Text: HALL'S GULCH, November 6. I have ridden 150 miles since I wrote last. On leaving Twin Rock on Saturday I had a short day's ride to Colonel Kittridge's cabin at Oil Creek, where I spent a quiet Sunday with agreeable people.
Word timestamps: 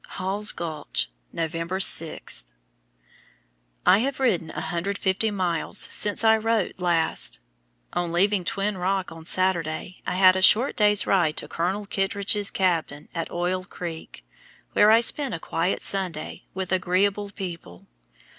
HALL'S 0.17 0.51
GULCH, 0.51 1.11
November 1.31 1.79
6. 1.79 2.45
I 3.85 3.99
have 3.99 4.19
ridden 4.19 4.47
150 4.47 5.29
miles 5.29 5.87
since 5.91 6.23
I 6.23 6.37
wrote 6.37 6.79
last. 6.79 7.39
On 7.93 8.11
leaving 8.11 8.43
Twin 8.43 8.79
Rock 8.79 9.11
on 9.11 9.25
Saturday 9.25 10.01
I 10.07 10.15
had 10.15 10.35
a 10.35 10.41
short 10.41 10.75
day's 10.75 11.05
ride 11.05 11.37
to 11.37 11.47
Colonel 11.47 11.85
Kittridge's 11.85 12.49
cabin 12.49 13.09
at 13.13 13.29
Oil 13.29 13.63
Creek, 13.63 14.25
where 14.73 14.89
I 14.89 15.01
spent 15.01 15.35
a 15.35 15.39
quiet 15.39 15.83
Sunday 15.83 16.45
with 16.55 16.71
agreeable 16.71 17.29
people. 17.29 17.85